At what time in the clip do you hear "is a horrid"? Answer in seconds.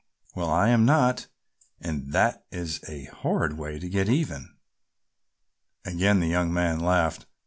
2.51-3.53